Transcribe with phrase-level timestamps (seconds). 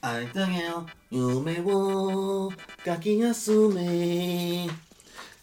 [0.00, 2.52] 会いたげよ夢を
[2.84, 4.68] 書き休め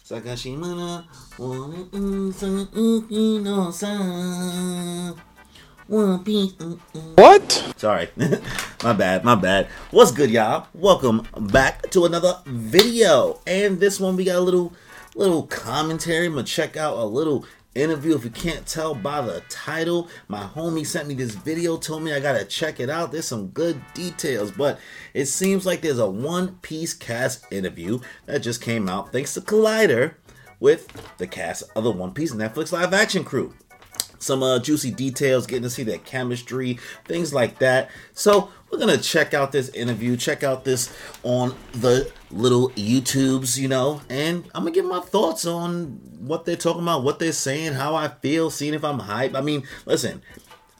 [0.02, 1.04] 探し物
[1.38, 1.50] を
[1.92, 5.14] うんさいのさ
[5.88, 6.52] One piece.
[7.14, 7.74] What?
[7.76, 8.08] Sorry.
[8.82, 9.68] my bad, my bad.
[9.92, 10.66] What's good, y'all?
[10.74, 13.38] Welcome back to another video.
[13.46, 14.72] And this one we got a little
[15.14, 16.26] little commentary.
[16.26, 17.44] I'm gonna check out a little
[17.76, 18.16] interview.
[18.16, 22.12] If you can't tell by the title, my homie sent me this video, told me
[22.12, 23.12] I gotta check it out.
[23.12, 24.80] There's some good details, but
[25.14, 29.40] it seems like there's a One Piece cast interview that just came out thanks to
[29.40, 30.14] Collider
[30.58, 30.88] with
[31.18, 33.54] the cast of the One Piece Netflix live action crew
[34.18, 37.90] some uh, juicy details, getting to see their chemistry, things like that.
[38.12, 43.68] So we're gonna check out this interview, check out this on the little YouTubes, you
[43.68, 47.74] know, and I'm gonna give my thoughts on what they're talking about, what they're saying,
[47.74, 49.34] how I feel, seeing if I'm hype.
[49.34, 50.22] I mean, listen,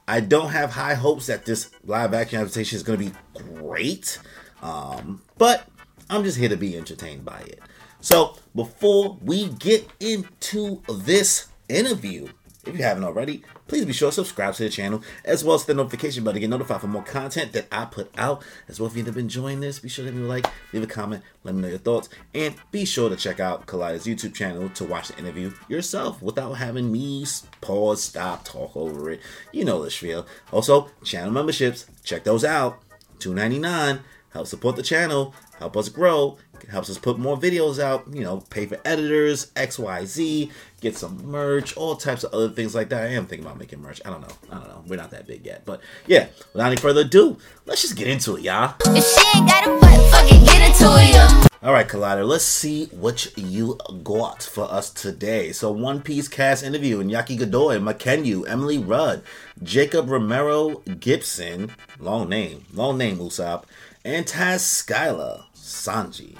[0.08, 4.18] I don't have high hopes that this live action adaptation is gonna be great,
[4.62, 5.68] um, but
[6.08, 7.60] I'm just here to be entertained by it.
[8.00, 12.28] So before we get into this interview,
[12.66, 15.64] if you haven't already, please be sure to subscribe to the channel as well as
[15.64, 18.44] the notification bell to get notified for more content that I put out.
[18.68, 20.86] As well, if you've been enjoying this, be sure to leave a like, leave a
[20.86, 24.68] comment, let me know your thoughts, and be sure to check out Collider's YouTube channel
[24.70, 27.24] to watch the interview yourself without having me
[27.60, 29.20] pause, stop, talk over it.
[29.52, 30.26] You know the spiel.
[30.52, 32.82] Also, channel memberships, check those out.
[33.18, 34.00] $2.99
[34.36, 36.36] help support the channel, help us grow,
[36.70, 40.50] helps us put more videos out, you know, pay for editors, XYZ,
[40.86, 43.02] get some merch, all types of other things like that.
[43.02, 44.00] I am thinking about making merch.
[44.04, 44.34] I don't know.
[44.50, 44.84] I don't know.
[44.86, 45.62] We're not that big yet.
[45.64, 48.74] But yeah, without any further ado, let's just get into it, y'all.
[48.86, 51.46] If she ain't got a butt, fucking get into it, yo.
[51.66, 55.50] All right, Collider, let's see what you got for us today.
[55.50, 59.24] So, One Piece cast interview Iñaki Godoy, Mackenyu, Emily Rudd,
[59.64, 63.64] Jacob Romero Gibson, long name, long name, Usopp,
[64.04, 66.36] and Taz Skylar, Sanji.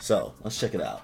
[0.00, 1.02] So, let's check it out.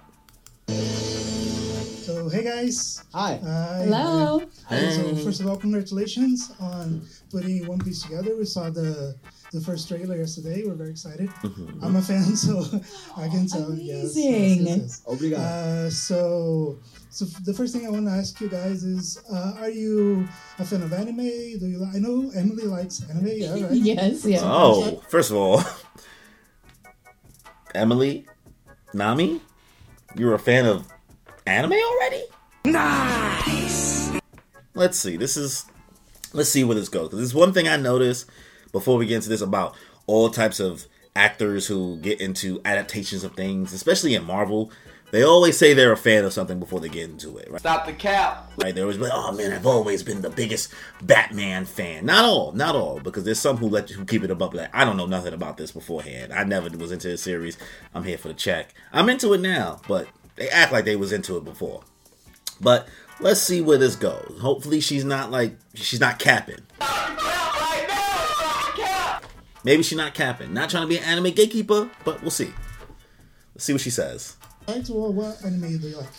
[2.32, 3.04] So hey guys.
[3.12, 3.34] Hi.
[3.44, 4.42] Uh, Hello.
[4.70, 4.88] Hi.
[4.88, 8.34] So first of all, congratulations on putting One Piece together.
[8.38, 9.14] We saw the
[9.52, 10.64] the first trailer yesterday.
[10.64, 11.28] We're very excited.
[11.28, 11.84] Mm-hmm.
[11.84, 12.64] I'm a fan, so
[13.18, 13.74] I can tell.
[13.74, 14.66] Yes, yes, Amazing.
[14.66, 15.02] yes, yes.
[15.04, 15.44] Obrigado.
[15.44, 16.78] Uh, so,
[17.10, 20.26] so the first thing I want to ask you guys is, uh, are you
[20.58, 21.60] a fan of anime?
[21.60, 21.84] Do you?
[21.84, 23.28] Li- I know Emily likes anime.
[23.28, 23.72] Yeah, right.
[23.72, 24.40] Yes, yes.
[24.42, 25.60] Oh, first of all,
[27.74, 28.24] Emily,
[28.94, 29.42] Nami,
[30.16, 30.88] you're a fan of
[31.46, 32.24] anime already?
[32.64, 34.10] Nice.
[34.74, 35.16] Let's see.
[35.16, 35.66] This is.
[36.32, 37.10] Let's see where this goes.
[37.10, 38.26] 'Cause there's one thing I noticed
[38.72, 39.74] before we get into this about
[40.06, 44.70] all types of actors who get into adaptations of things, especially in Marvel.
[45.10, 47.60] They always say they're a fan of something before they get into it, right?
[47.60, 48.50] Stop the cap.
[48.56, 50.72] Right, there was like, oh man, I've always been the biggest
[51.02, 52.06] Batman fan.
[52.06, 54.54] Not all, not all, because there's some who let who keep it above.
[54.54, 56.32] Like, I don't know nothing about this beforehand.
[56.32, 57.58] I never was into the series.
[57.94, 58.72] I'm here for the check.
[58.90, 61.82] I'm into it now, but they act like they was into it before.
[62.60, 62.88] But
[63.20, 64.38] let's see where this goes.
[64.40, 66.60] Hopefully, she's not like she's not capping.
[69.64, 70.52] Maybe she's not capping.
[70.52, 72.52] Not trying to be an anime gatekeeper, but we'll see.
[73.54, 74.36] Let's see what she says.
[74.66, 74.84] Right.
[74.86, 76.12] So what, what anime do you like?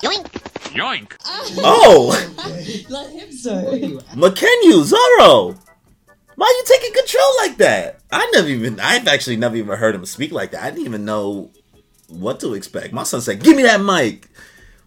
[0.00, 0.30] Yoink.
[0.74, 1.12] Yoink.
[1.58, 2.10] Oh,
[2.88, 3.98] Let him say.
[4.14, 5.54] Mackenyu, Zoro.
[6.36, 8.00] Why are you taking control like that?
[8.12, 10.62] I never even, I've actually never even heard him speak like that.
[10.62, 11.50] I didn't even know
[12.08, 12.92] what to expect.
[12.92, 14.28] My son said, "Give me that mic."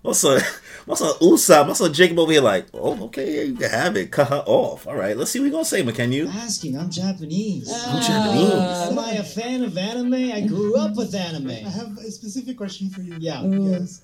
[0.03, 0.41] My son,
[0.87, 3.95] my son Usopp, my son Jacob over here like, "Oh, okay, yeah, you can have
[3.95, 4.11] it.
[4.11, 4.87] Cut her off.
[4.87, 6.27] All right, let's see what you gonna say, Mackenyu.
[6.33, 7.71] Asking, I'm Japanese.
[7.71, 8.91] I'm Japanese.
[8.91, 10.13] Am I a fan of anime?
[10.13, 11.51] I grew up with anime.
[11.51, 13.15] I have a specific question for you.
[13.19, 13.43] Yeah.
[13.43, 14.01] Yes.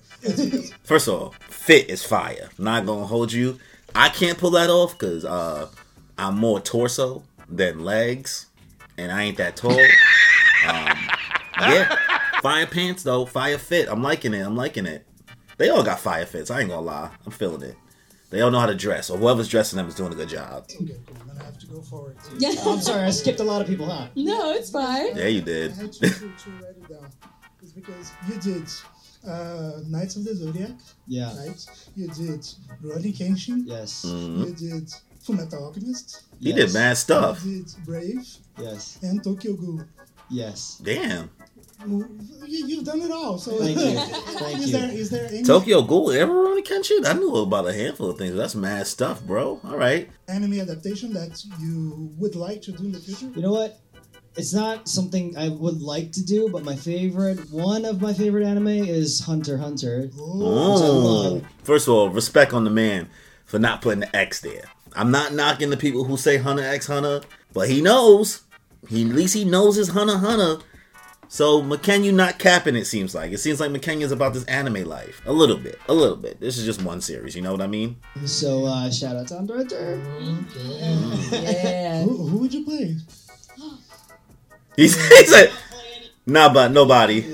[0.84, 2.48] First of all, fit is fire.
[2.58, 3.58] Not gonna hold you.
[3.94, 5.68] I can't pull that off because uh,
[6.16, 8.46] I'm more torso than legs,
[8.96, 9.76] and I ain't that tall.
[10.66, 10.88] Um,
[11.60, 11.96] yeah,
[12.42, 13.88] fire pants though, fire fit.
[13.88, 14.44] I'm liking it.
[14.44, 15.06] I'm liking it.
[15.56, 16.50] They all got fire fits.
[16.50, 17.10] I ain't gonna lie.
[17.26, 17.76] I'm feeling it.
[18.30, 20.64] They all know how to dress, or whoever's dressing them is doing a good job.
[20.64, 21.16] okay, cool.
[21.22, 22.16] I'm gonna have to go forward.
[22.38, 22.50] Yeah.
[22.66, 24.08] I'm sorry, I skipped a lot of people, huh?
[24.14, 25.16] No, it's fine.
[25.16, 25.72] Yeah, you did.
[25.72, 25.82] I did.
[25.82, 27.10] had to, to, to write it down.
[27.62, 28.68] It's because you did
[29.26, 30.72] uh, Knights of the Zodiac,
[31.06, 31.36] Yeah.
[31.38, 31.66] right?
[31.96, 32.40] You did
[32.82, 33.62] Rurouni Kenshin.
[33.64, 34.04] Yes.
[34.06, 34.46] Mhm.
[34.46, 34.92] You did
[35.26, 36.22] Fullmetal Alchemist.
[36.38, 36.66] You Yes.
[36.72, 37.44] did mad stuff.
[37.44, 38.26] You did Brave
[38.58, 38.98] Yes.
[39.02, 39.82] and Tokyo Ghoul.
[40.30, 40.80] Yes.
[40.84, 41.30] Damn.
[41.86, 42.08] You,
[42.46, 43.38] you've done it all.
[43.38, 43.98] So Thank you.
[44.38, 44.78] Thank is you.
[44.78, 47.06] there is there any Tokyo Ghoul, ever on the Kenshin?
[47.06, 48.34] I knew about a handful of things.
[48.34, 49.60] That's mad stuff, bro.
[49.64, 50.10] All right.
[50.28, 53.26] anime adaptation that you would like to do in the future?
[53.34, 53.78] You know what?
[54.36, 58.46] It's not something I would like to do, but my favorite, one of my favorite
[58.46, 60.10] anime is Hunter Hunter.
[60.16, 61.42] Oh.
[61.64, 63.08] First of all, respect on the man
[63.44, 64.64] for not putting the X there.
[64.94, 67.22] I'm not knocking the people who say Hunter X Hunter,
[67.52, 68.42] but he knows.
[68.88, 70.62] He at least he knows his Hunter Hunter.
[71.28, 72.74] So Mackenyu not capping.
[72.74, 75.92] It seems like it seems like Mackenyu's about this anime life a little bit, a
[75.92, 76.40] little bit.
[76.40, 77.36] This is just one series.
[77.36, 77.96] You know what I mean?
[78.24, 81.36] So uh, shout out to Hunter x Hunter.
[81.36, 82.02] Yeah.
[82.02, 82.96] Who, who would you play?
[84.76, 85.52] He, he said,
[86.24, 87.24] "Nah, but nobody.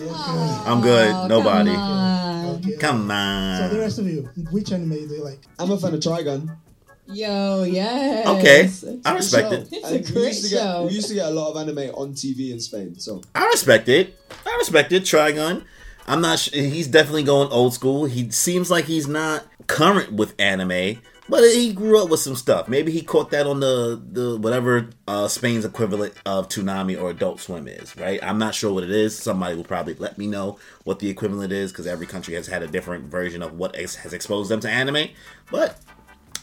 [0.66, 1.14] I'm good.
[1.14, 1.72] Oh, Nobody.
[1.72, 2.46] Come on.
[2.56, 2.76] Okay.
[2.78, 5.40] Come So the rest of you, which anime do you like?
[5.58, 6.56] I'm a fan of Trigun.
[7.06, 8.26] Yo, yes.
[8.26, 9.54] Okay, It's I a respect show.
[9.58, 9.68] it.
[9.72, 10.86] It's a we great used to get show.
[10.86, 12.98] we used to get a lot of anime on TV in Spain.
[12.98, 14.18] So I respect it.
[14.46, 15.02] I respect it.
[15.04, 15.64] Trigun.
[16.06, 16.38] I'm not.
[16.38, 18.06] Sh- he's definitely going old school.
[18.06, 20.98] He seems like he's not current with anime,
[21.28, 22.68] but he grew up with some stuff.
[22.68, 27.40] Maybe he caught that on the the whatever uh, Spain's equivalent of Toonami or Adult
[27.40, 27.96] Swim is.
[27.96, 28.18] Right.
[28.22, 29.16] I'm not sure what it is.
[29.18, 32.62] Somebody will probably let me know what the equivalent is because every country has had
[32.62, 35.08] a different version of what ex- has exposed them to anime.
[35.50, 35.78] But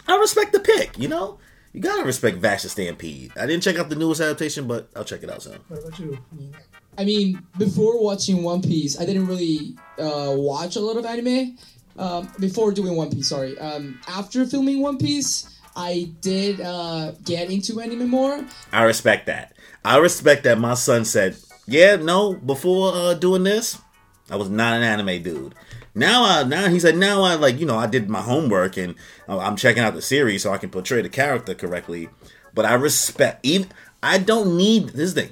[0.08, 0.98] I respect the pick.
[0.98, 1.40] You know.
[1.74, 3.32] You gotta respect Vash the Stampede.
[3.40, 5.58] I didn't check out the newest adaptation, but I'll check it out soon.
[5.70, 6.18] What about you?
[6.98, 11.58] I mean, before watching One Piece, I didn't really uh, watch a lot of anime.
[11.98, 13.58] Um, before doing One Piece, sorry.
[13.58, 18.46] Um, after filming One Piece, I did uh, get into anime more.
[18.74, 19.54] I respect that.
[19.86, 21.38] I respect that my son said,
[21.68, 23.80] "Yeah, no, before uh, doing this,
[24.30, 25.56] I was not an anime dude."
[25.94, 28.96] Now, I now he said, "Now I like you know I did my homework and
[29.28, 32.10] uh, I'm checking out the series so I can portray the character correctly."
[32.54, 33.70] But I respect even
[34.04, 35.32] I don't need this thing.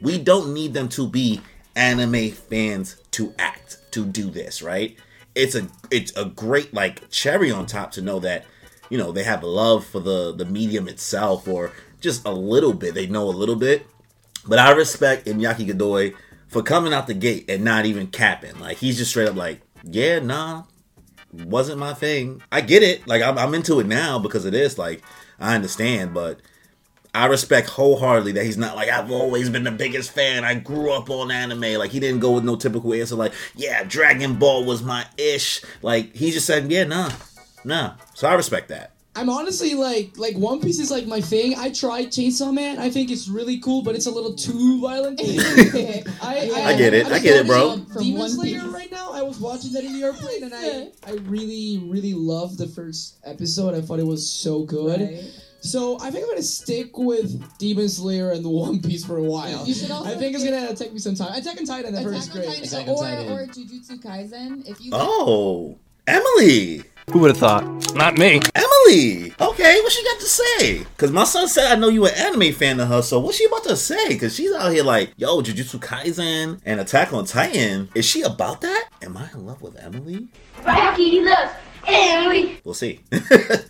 [0.00, 1.40] We don't need them to be
[1.74, 4.96] anime fans to act to do this, right?
[5.34, 8.44] It's a it's a great like cherry on top to know that
[8.90, 12.94] you know they have love for the the medium itself or just a little bit
[12.94, 13.86] they know a little bit
[14.46, 16.12] but i respect Iñaki Godoy
[16.46, 19.60] for coming out the gate and not even capping like he's just straight up like
[19.90, 20.64] yeah nah
[21.32, 24.78] wasn't my thing i get it like i'm, I'm into it now because of this
[24.78, 25.02] like
[25.38, 26.40] i understand but
[27.16, 30.44] I respect wholeheartedly that he's not like I've always been the biggest fan.
[30.44, 31.78] I grew up on anime.
[31.78, 35.62] Like he didn't go with no typical answer like, yeah, Dragon Ball was my ish.
[35.80, 37.10] Like he just said, yeah, nah,
[37.64, 37.94] nah.
[38.12, 38.92] So I respect that.
[39.16, 41.54] I'm honestly like, like One Piece is like my thing.
[41.56, 42.78] I tried Chainsaw Man.
[42.78, 45.20] I think it's really cool, but it's a little too violent.
[45.24, 47.06] I, I get it.
[47.06, 47.78] I get it, bro.
[47.78, 48.68] From uh, Demon One Slayer Piece.
[48.72, 49.12] right now.
[49.12, 53.16] I was watching that in the airplane, and I, I really, really loved the first
[53.24, 53.74] episode.
[53.74, 55.00] I thought it was so good.
[55.00, 55.42] Right.
[55.60, 59.22] So I think I'm gonna stick with Demon Slayer and the One Piece for a
[59.22, 59.66] while.
[59.66, 61.32] You should also I think it's gonna take me some time.
[61.32, 62.46] Attack on Titan, the Attack first on great.
[62.48, 63.32] Titan, Attack on or, Titan.
[63.32, 64.68] or Jujutsu Kaisen.
[64.68, 65.76] If you Oh,
[66.06, 66.84] Emily.
[67.10, 67.64] Who would have thought?
[67.96, 68.40] Not me.
[68.54, 68.65] Emily.
[68.88, 70.86] Okay, what she got to say?
[70.96, 73.02] Cause my son said I know you an anime fan of her.
[73.02, 74.16] So what's she about to say?
[74.16, 77.88] Cause she's out here like, yo, Jujutsu Kaisen and Attack on Titan.
[77.96, 78.88] Is she about that?
[79.02, 80.28] Am I in love with Emily?
[80.64, 81.52] Rocky loves
[81.86, 82.60] Emily.
[82.64, 83.00] We'll see.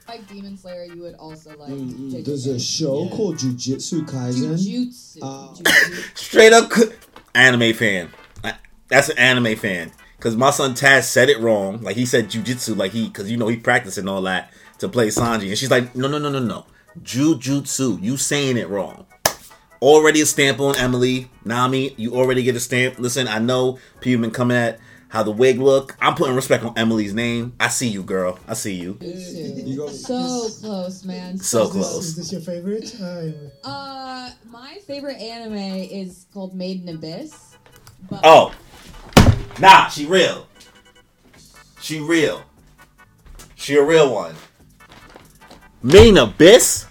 [0.09, 1.71] like Demon Slayer, you would also like.
[1.71, 2.25] Mm, JJK.
[2.27, 3.17] there's a show Yeah.
[3.17, 4.55] called Jujutsu Kaisen.
[4.55, 5.19] Jujutsu.
[5.23, 6.19] Uh, Jujutsu.
[6.19, 6.71] Straight up
[7.35, 8.11] anime fan.
[8.89, 9.93] That's an anime fan.
[10.21, 11.83] Cause my son Taz said it wrong.
[11.83, 12.77] Like he said jujitsu.
[12.77, 15.95] Like he, cause you know he practicing all that to play Sanji, and she's like,
[15.95, 16.67] no, no, no, no, no,
[17.03, 18.03] jujutsu.
[18.03, 19.07] You saying it wrong.
[19.83, 21.95] Already a stamp on Emily Nami.
[21.99, 22.99] You already get a stamp.
[22.99, 24.79] Listen, I know people been coming at
[25.09, 25.97] how the wig look.
[26.01, 27.55] I'm putting respect on Emily's name.
[27.61, 28.39] I see you, girl.
[28.49, 28.99] I see you.
[29.01, 31.39] you so close, man.
[31.39, 32.97] So Is this, is this your favorite?
[33.01, 33.69] Uh.
[33.69, 37.57] Uh, my favorite anime is called Made in Abyss.
[38.11, 38.53] But Oh,
[39.61, 40.49] nah, she real.
[41.81, 42.43] She real.
[43.55, 44.35] She a real one.
[45.87, 46.85] Made in Abyss?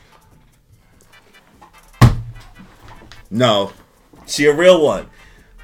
[3.29, 3.73] No,
[4.25, 5.07] she a real one.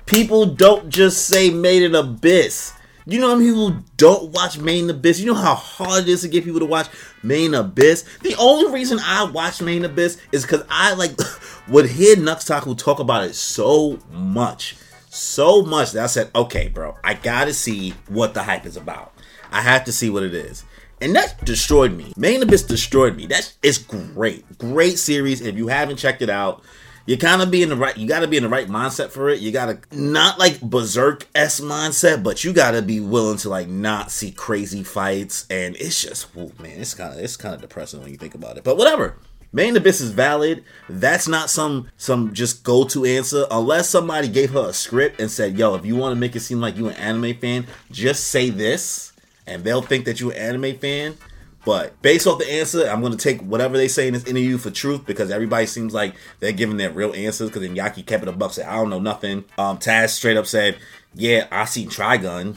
[0.05, 2.73] People don't just say Made Abyss.
[3.05, 5.21] You know how many people don't watch Made in Abyss?
[5.21, 6.89] You know how hard it is to get people to watch
[7.23, 8.03] Made in Abyss?
[8.21, 11.17] The only reason I watch Made in Abyss is because I like
[11.69, 14.75] would hear Nux Nuxtaku talk about it so much.
[15.09, 19.13] So much that I said, okay, bro, I gotta see what the hype is about.
[19.53, 20.65] I have to see what it is.
[21.01, 22.13] And that destroyed me.
[22.15, 23.25] Made in Abyss destroyed me.
[23.25, 24.45] That's it's great.
[24.57, 25.41] Great series.
[25.41, 26.63] If you haven't checked it out,
[27.07, 29.09] you kind of be in the right you got to be in the right mindset
[29.09, 32.99] for it you got to not like berserk s mindset but you got to be
[32.99, 37.19] willing to like not see crazy fights and it's just ooh, man it's kind of
[37.19, 39.17] it's kind of depressing when you think about it but whatever
[39.53, 40.63] Made in Abyss is valid.
[40.87, 45.29] That's not some some just go to answer unless somebody gave her a script and
[45.29, 48.27] said, "Yo, if you want to make it seem like you an anime fan, just
[48.27, 49.10] say this,"
[49.47, 51.17] and they'll think that you're an anime fan.
[51.63, 54.71] But based off the answer, I'm gonna take whatever they say in this interview for
[54.71, 57.49] truth because everybody seems like they're giving their real answers.
[57.49, 60.37] Because then Yaki kept it a buck, said, "I don't know nothing." Um, Taz straight
[60.37, 60.77] up said,
[61.13, 62.55] "Yeah, I see Trigun."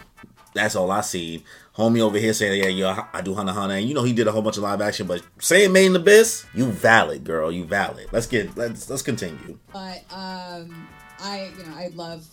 [0.55, 1.43] That's all I seen.
[1.77, 4.27] Homie over here saying, "Yeah, yo, I do x Hunter," and you know he did
[4.27, 5.07] a whole bunch of live action.
[5.07, 7.53] But saying Made in Abyss, you valid, girl.
[7.53, 8.07] You valid.
[8.13, 9.59] Let's get let's let's continue.
[9.73, 10.89] But um,
[11.21, 12.25] I you know I love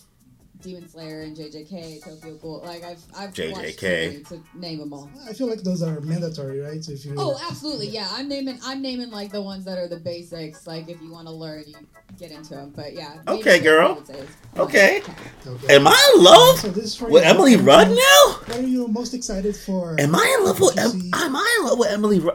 [0.62, 2.62] Demon Slayer and JJK, Tokyo Ghoul.
[2.64, 4.28] Like I've I've watched JJK.
[4.28, 5.10] too to name them all.
[5.28, 6.82] I feel like those are mandatory, right?
[6.82, 8.08] So if you Oh, absolutely, yeah.
[8.12, 10.66] I'm naming I'm naming like the ones that are the basics.
[10.66, 11.74] Like if you want to learn, you
[12.18, 12.72] get into them.
[12.74, 13.16] But yeah.
[13.26, 13.96] Okay, girl.
[13.96, 15.02] would say is Okay.
[15.46, 15.74] Okay.
[15.74, 17.28] Am I in love So this is for with you.
[17.30, 18.36] Emily Rudd now?
[18.46, 20.00] What are you most excited for?
[20.00, 20.74] Am I in love with?
[20.76, 22.20] Did Em- am I in love with Emily?
[22.20, 22.30] Ru-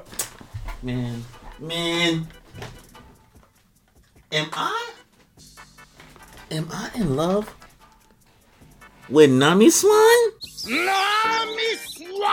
[0.83, 1.23] man,
[1.59, 2.27] man,
[4.31, 4.91] am I?
[6.51, 7.53] Am I in love
[9.09, 10.31] with Nami Swan?
[10.67, 12.27] Nami Swan!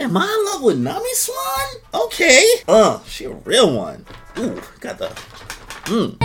[0.00, 1.66] Am I in love with Nami Swan?
[2.06, 2.44] Okay.
[2.66, 4.04] Uh, she a real one.
[4.38, 5.08] Ooh, got the.
[5.84, 6.18] Mm.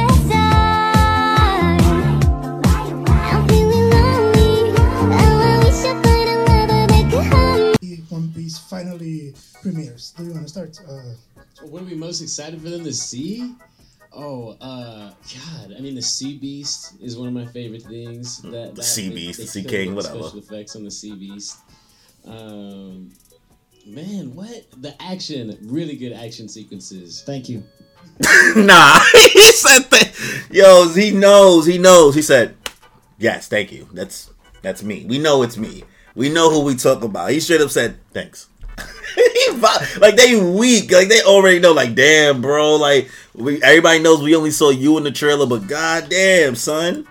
[8.10, 10.14] One Piece finally premieres.
[10.16, 10.80] Do you want to start?
[10.88, 11.14] Uh,
[11.66, 13.56] What are we most excited for them to see?
[14.16, 15.74] Oh, uh, God!
[15.76, 18.42] I mean, the Sea Beast is one of my favorite things.
[18.44, 20.28] That, that Sea they- Beast, the Sea King, with whatever.
[20.28, 21.58] Special effects on the Sea Beast.
[22.26, 23.12] Um,
[23.88, 25.58] man, what the action?
[25.64, 27.24] Really good action sequences.
[27.26, 27.64] Thank you.
[28.56, 30.46] nah, he said that.
[30.52, 31.66] Yo, he knows.
[31.66, 32.14] He knows.
[32.14, 32.56] He said,
[33.18, 33.90] "Yes, thank you.
[33.94, 34.30] That's
[34.62, 35.06] that's me.
[35.08, 35.84] We know it's me.
[36.14, 38.48] We know who we talk about." He straight up said, "Thanks."
[39.16, 39.52] He
[40.00, 40.92] like they weak.
[40.92, 41.72] Like they already know.
[41.74, 42.76] Like damn, bro.
[42.76, 47.08] Like we everybody knows we only saw you in the trailer, but goddamn, son,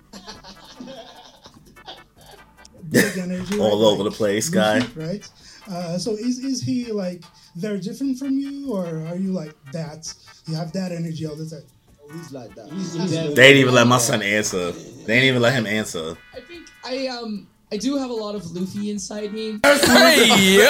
[2.89, 3.59] big energy.
[3.59, 3.93] all right?
[3.93, 4.85] over the place, guy.
[4.95, 5.27] Right.
[5.69, 7.23] Uh, so is is he like
[7.55, 10.13] very different from you, or are you like that?
[10.47, 11.63] You have that energy all the time.
[12.03, 14.71] Oh, he's like They didn't even let my son answer.
[14.71, 16.17] They didn't even let him answer.
[16.35, 19.57] I think I um I do have a lot of Luffy inside me.
[19.63, 20.67] Hey, yo!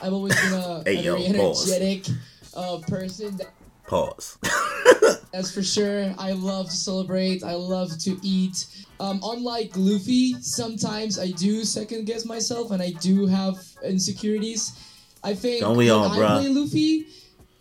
[0.00, 1.70] I've always been a, Hey, a yo, very pause.
[1.70, 2.06] energetic
[2.56, 3.38] uh, person.
[3.86, 4.38] Pause.
[5.34, 6.14] That's for sure.
[6.16, 7.44] I love to celebrate.
[7.44, 8.64] I love to eat.
[9.00, 14.72] Um, unlike Luffy, sometimes I do second guess myself and I do have insecurities.
[15.22, 16.40] I think Don't we when all, I bruh?
[16.40, 17.06] play Luffy,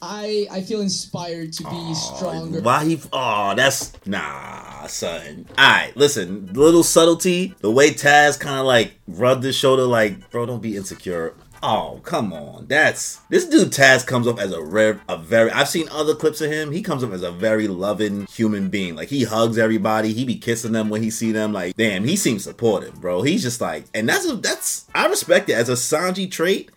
[0.01, 2.61] I I feel inspired to be stronger.
[2.61, 2.99] Why he?
[3.13, 5.45] Oh, that's nah, son.
[5.57, 6.47] All right, listen.
[6.53, 7.53] Little subtlety.
[7.59, 11.35] The way Taz kind of like rubbed his shoulder, like, bro, don't be insecure.
[11.63, 12.65] Oh, come on.
[12.67, 13.71] That's this dude.
[13.71, 15.51] Taz comes up as a rare, a very.
[15.51, 16.71] I've seen other clips of him.
[16.71, 18.95] He comes up as a very loving human being.
[18.95, 20.13] Like he hugs everybody.
[20.13, 21.53] He be kissing them when he see them.
[21.53, 23.21] Like, damn, he seems supportive, bro.
[23.21, 26.71] He's just like, and that's a, that's I respect it as a Sanji trait.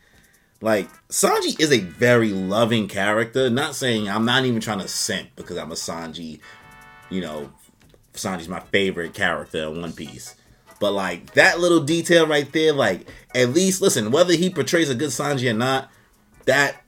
[0.64, 3.50] Like Sanji is a very loving character.
[3.50, 6.40] Not saying I'm not even trying to simp because I'm a Sanji.
[7.10, 7.52] You know,
[8.14, 10.34] Sanji's my favorite character in One Piece.
[10.80, 14.94] But like that little detail right there, like at least listen, whether he portrays a
[14.94, 15.90] good Sanji or not,
[16.46, 16.82] that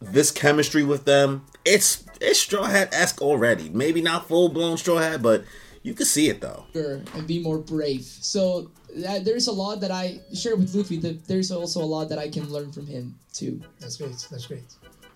[0.00, 3.70] this chemistry with them, it's it's Straw Hat esque already.
[3.70, 5.42] Maybe not full blown Straw Hat, but
[5.84, 6.64] you can see it though.
[6.74, 8.02] and be more brave.
[8.34, 10.96] So that, there's a lot that I share with Luffy.
[10.98, 13.60] That there's also a lot that I can learn from him too.
[13.80, 14.18] That's great.
[14.30, 14.64] That's great.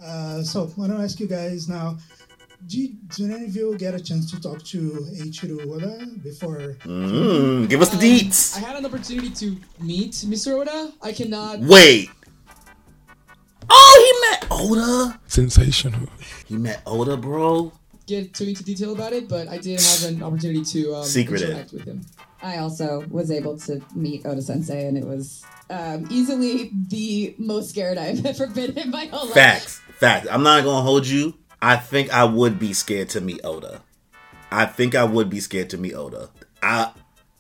[0.01, 1.97] Uh, so I want to ask you guys now.
[2.67, 4.79] Do you, did any of you get a chance to talk to
[5.21, 6.77] Eiichiro Oda before?
[6.85, 8.57] Mm, give us the Um, deets.
[8.57, 10.59] I had an opportunity to meet Mr.
[10.61, 10.93] Oda.
[11.01, 11.61] I cannot.
[11.61, 12.11] Wait.
[13.71, 15.21] Oh, he met Oda.
[15.29, 16.09] Sensational.
[16.47, 17.73] He met Oda, bro.
[18.09, 21.51] Get too into detail about it, but I did have an opportunity to um, Secretive.
[21.51, 22.05] interact with him.
[22.43, 27.71] I also was able to meet Oda Sensei, and it was um, easily the most
[27.71, 29.35] scared I've ever been in my whole life.
[29.35, 29.81] Facts.
[29.99, 30.27] Facts.
[30.31, 31.35] I'm not gonna hold you.
[31.61, 33.83] I think I would be scared to meet Oda.
[34.51, 36.31] I think I would be scared to meet Oda.
[36.63, 36.93] I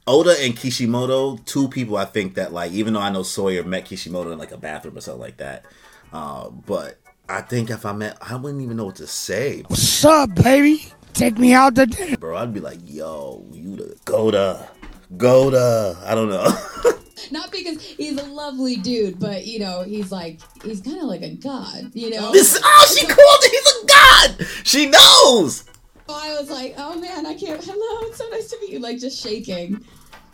[0.06, 3.84] Oda and Kishimoto, two people I think that like, even though I know Sawyer met
[3.84, 5.66] Kishimoto in like a bathroom or something like that,
[6.12, 10.04] uh, but I think if I met, I wouldn't even know what to say, What's
[10.04, 10.86] up, baby?
[11.12, 12.16] Take me out to dinner.
[12.16, 12.36] bro.
[12.36, 14.68] I'd be like, "Yo, you the Goda,
[15.16, 16.46] Goda." I don't know.
[17.30, 21.22] Not because he's a lovely dude, but you know, he's like he's kind of like
[21.22, 22.32] a god, you know.
[22.32, 23.50] this oh, she called it.
[23.50, 24.46] He's a god.
[24.64, 25.64] She knows.
[26.08, 27.62] I was like, oh man, I can't.
[27.62, 28.78] Hello, it's so nice to meet you.
[28.78, 29.84] Like just shaking.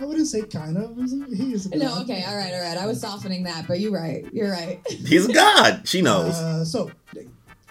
[0.00, 0.96] I wouldn't say kind of.
[1.32, 2.76] He is a No, okay, all right, all right.
[2.76, 4.26] I was softening that, but you're right.
[4.32, 4.80] You're right.
[4.88, 5.86] He's a god.
[5.86, 6.34] She knows.
[6.34, 6.90] Uh, so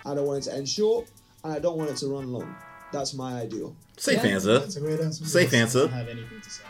[0.05, 1.07] I don't want it to end short,
[1.43, 2.55] and I don't want it to run long.
[2.91, 3.75] That's my ideal.
[3.97, 4.59] Safe yeah, answer.
[4.59, 5.25] that's a great answer.
[5.25, 5.79] Safe answer.
[5.79, 6.63] I don't have anything to say.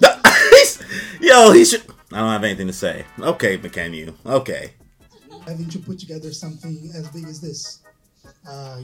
[1.20, 1.82] Yo, he should.
[2.12, 3.04] I don't have anything to say.
[3.18, 4.12] Okay, McKenny.
[4.26, 4.72] Okay.
[5.46, 7.80] Having to put together something as big as this.
[8.48, 8.80] Uh,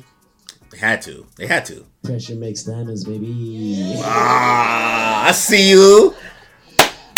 [0.70, 1.26] They had to.
[1.36, 1.84] They had to.
[2.02, 3.94] Pressure makes diamonds, baby.
[3.98, 5.26] Ah.
[5.26, 6.14] I see you.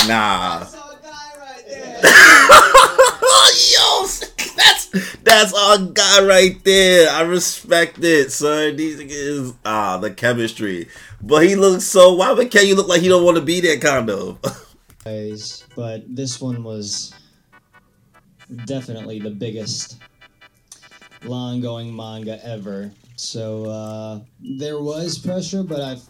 [0.07, 0.67] Nah.
[3.73, 4.07] Yo,
[4.57, 7.11] that's that's our guy right there.
[7.11, 8.77] I respect it, son.
[8.77, 10.89] These niggas, ah, the chemistry.
[11.21, 12.15] But he looks so.
[12.15, 13.79] Why would Ken you look like he don't want to be there?
[13.79, 14.39] Kind of.
[15.05, 17.15] Guys, but this one was
[18.65, 19.99] definitely the biggest
[21.25, 22.91] long going manga ever.
[23.21, 26.03] So uh, there was pressure, but I've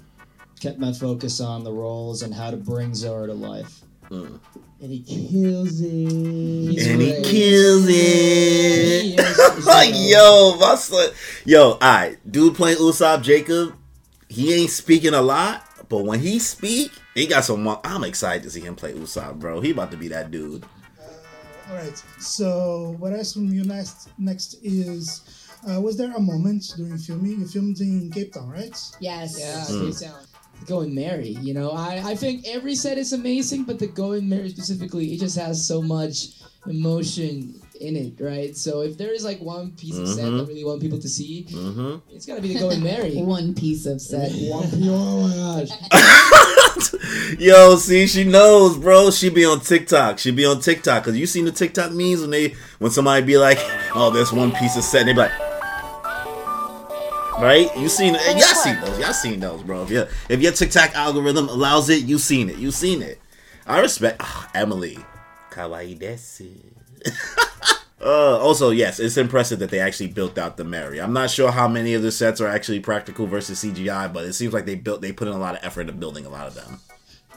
[0.61, 3.81] kept my focus on the roles and how to bring Zoro to life.
[4.11, 4.39] Mm.
[4.81, 5.91] And he kills it.
[5.91, 9.17] and he kills it.
[10.11, 11.11] yo, my son.
[11.45, 12.19] Yo, alright.
[12.31, 13.75] Dude playing Usopp Jacob,
[14.29, 17.67] he ain't speaking a lot, but when he speak, he got some.
[17.83, 19.61] I'm excited to see him play Usopp, bro.
[19.61, 20.65] He about to be that dude.
[21.69, 21.97] All right.
[22.21, 26.97] So what I ask from you next next is, uh, was there a moment during
[26.99, 27.41] filming?
[27.41, 28.77] You filmed in Cape Town, right?
[29.01, 29.37] Yes.
[29.39, 29.87] Yeah, Mm.
[29.99, 30.25] Cape Town.
[30.67, 31.71] Going Merry, you know.
[31.71, 35.67] I, I think every set is amazing, but the Going Merry specifically, it just has
[35.67, 36.29] so much
[36.67, 38.55] emotion in it, right?
[38.55, 40.37] So if there is like one piece of set Mhm.
[40.37, 42.15] that I really want people to see, Mm-hmm.
[42.15, 43.17] it's gotta be the Going Merry.
[43.23, 44.31] One piece of set.
[44.51, 45.71] One oh my gosh.
[47.39, 49.11] Yo, see, she knows, bro.
[49.11, 50.19] She be on TikTok.
[50.19, 53.39] She be on TikTok because you seen the TikTok memes when they when somebody be
[53.39, 53.59] like,
[53.95, 55.33] "Oh, there's one piece of set," and they be like,
[57.41, 57.77] right?
[57.77, 58.23] You seen it?
[58.37, 58.99] Y'all seen those?
[58.99, 59.83] Y'all seen those, bro?
[59.83, 62.57] If your if your TikTok algorithm allows it, you seen it.
[62.57, 63.21] You seen it.
[63.67, 64.99] I respect ah, Emily.
[65.51, 66.51] Kawaii desu.
[68.03, 71.01] Uh, also, yes, it's impressive that they actually built out the Merry.
[71.03, 74.33] I'm not sure how many of the sets are actually practical versus CGI, but it
[74.33, 76.47] seems like they built they put in a lot of effort into building a lot
[76.47, 76.81] of them.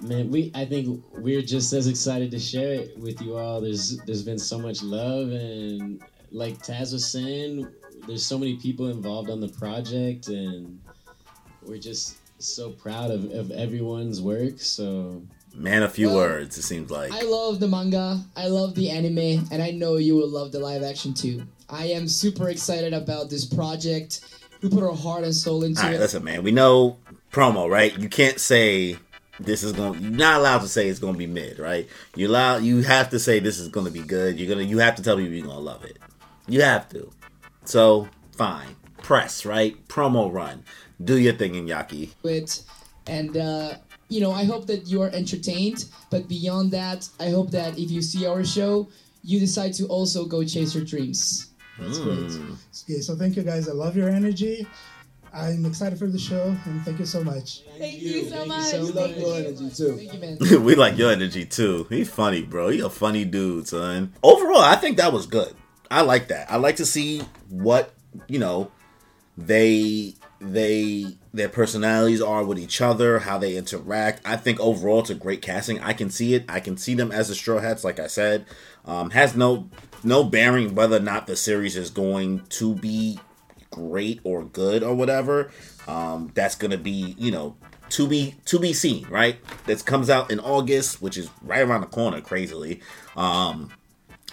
[0.01, 3.59] Man, we I think we're just as excited to share it with you all.
[3.59, 7.67] There's there's been so much love and like Taz was saying,
[8.07, 10.79] there's so many people involved on the project and
[11.61, 14.59] we're just so proud of, of everyone's work.
[14.59, 15.21] So
[15.55, 16.57] Man, a few Well, words.
[16.57, 17.11] It seems like.
[17.13, 20.59] I love the manga, I love the anime, and I know you will love the
[20.59, 21.43] live action too.
[21.69, 24.21] I am super excited about this project.
[24.61, 25.99] We put our heart and soul into All right, it.
[25.99, 26.43] listen, man.
[26.43, 26.97] We know
[27.31, 27.97] promo, right?
[27.97, 28.97] You can't say
[29.39, 30.01] this is going.
[30.01, 31.87] You're not allowed to say it's going to be mid, right?
[32.15, 32.57] You allow.
[32.57, 34.39] You have to say this is going to be good.
[34.39, 34.67] You're gonna.
[34.67, 35.97] You have to tell people you're going to love it.
[36.47, 37.11] You have to.
[37.65, 38.75] So fine.
[39.01, 39.75] Press right.
[39.87, 40.63] Promo run.
[41.03, 42.11] Do your thing Iñaki.
[42.23, 42.63] it
[43.07, 43.73] and uh,
[44.09, 47.91] you know i hope that you are entertained but beyond that i hope that if
[47.91, 48.87] you see our show
[49.23, 51.49] you decide to also go chase your dreams
[51.79, 52.55] that's great Mm.
[52.83, 53.01] Okay.
[53.01, 53.67] So thank you guys.
[53.67, 54.67] I love your energy.
[55.33, 57.63] I'm excited for the show, and thank you so much.
[57.79, 58.71] Thank you so much.
[58.73, 59.97] We love your energy too.
[59.97, 61.87] thank you man we like your energy too.
[61.89, 62.69] He's funny, bro.
[62.69, 64.13] He a funny dude, son.
[64.21, 65.55] Overall, I think that was good.
[65.93, 66.51] I like that.
[66.51, 67.93] I like to see what
[68.27, 68.71] you know
[69.37, 74.19] they they their personalities are with each other, how they interact.
[74.25, 75.79] I think overall it's a great casting.
[75.81, 76.45] I can see it.
[76.49, 78.47] I can see them as the Straw Hats, like I said.
[78.85, 79.69] Um, has no
[80.03, 83.19] no bearing whether or not the series is going to be
[83.69, 85.51] great or good or whatever.
[85.87, 87.55] Um, that's gonna be you know
[87.89, 89.37] to be to be seen, right?
[89.67, 92.81] That comes out in August, which is right around the corner, crazily.
[93.15, 93.69] Um,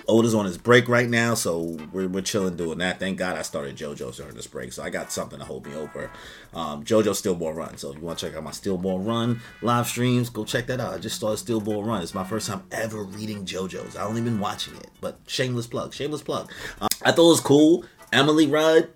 [0.09, 2.98] Oda's on his break right now, so we're, we're chilling doing that.
[2.98, 5.74] Thank God I started JoJo's during this break, so I got something to hold me
[5.74, 6.11] over.
[6.55, 7.76] Um, JoJo Steel Ball Run.
[7.76, 10.66] So if you want to check out my Steel Ball Run live streams, go check
[10.66, 10.94] that out.
[10.94, 12.03] I just started Steel Ball Run.
[12.03, 13.96] It's my first time ever reading JoJo's.
[13.96, 16.50] I only been watching it, but shameless plug, shameless plug.
[16.81, 17.85] Um, I thought it was cool.
[18.12, 18.88] Emily Rudd,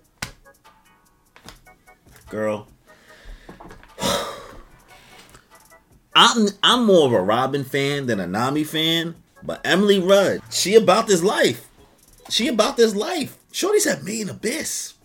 [2.29, 2.67] girl.
[6.15, 10.75] I'm I'm more of a Robin fan than a Nami fan, but Emily Rudd, she
[10.75, 11.67] about this life.
[12.29, 13.37] She about this life.
[13.51, 14.95] Shorty said Made in Abyss.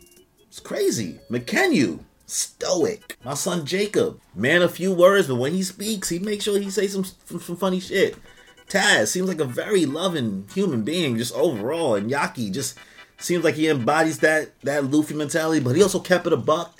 [0.48, 1.20] It's crazy.
[1.30, 3.16] Mackenyu, stoic.
[3.24, 6.70] My son Jacob, man, a few words, but when he speaks, he makes sure he
[6.70, 8.16] say some, some some funny shit.
[8.68, 12.78] Taz seems like a very loving human being, just overall, and Yaki just
[13.18, 16.79] seems like he embodies that that Luffy mentality, but he also kept it a buck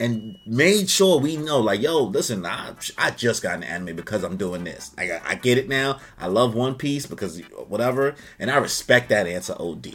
[0.00, 4.24] and made sure we know, like, yo, listen, I, I just got an anime because
[4.24, 4.92] I'm doing this.
[4.96, 6.00] I, I get it now.
[6.18, 9.54] I love One Piece because whatever, and I respect that answer.
[9.60, 9.86] Od.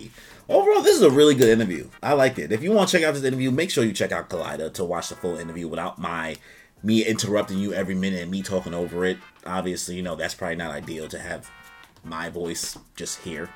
[0.48, 1.90] Overall, this is a really good interview.
[2.04, 2.52] I liked it.
[2.52, 4.86] If you want to check out this interview, make sure you check out Collider to
[4.86, 6.36] watch the full interview without my
[6.84, 9.18] me interrupting you every minute and me talking over it.
[9.44, 11.50] Obviously, you know that's probably not ideal to have
[12.04, 13.50] my voice just here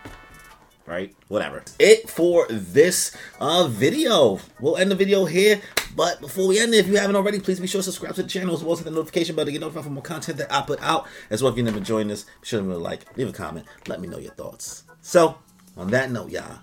[0.89, 1.15] right?
[1.27, 1.63] Whatever.
[1.77, 4.39] It for this uh video.
[4.59, 5.61] We'll end the video here.
[5.95, 8.23] But before we end it, if you haven't already, please be sure to subscribe to
[8.23, 10.37] the channel as well as hit the notification bell to get notified for more content
[10.39, 11.07] that I put out.
[11.29, 13.33] As well, if you've never joined this, be sure to leave a like, leave a
[13.33, 14.83] comment, let me know your thoughts.
[15.01, 15.37] So,
[15.77, 16.59] on that note, y'all,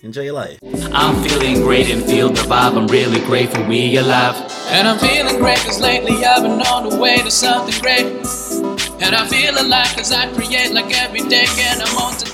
[0.00, 0.60] Enjoy your life.
[0.92, 2.76] I'm feeling great and feel the vibe.
[2.76, 4.36] I'm really grateful we alive.
[4.68, 8.06] And I'm feeling great cause lately I've been on the way to something great.
[9.02, 12.27] And I feel alive cause I create like every day and I'm on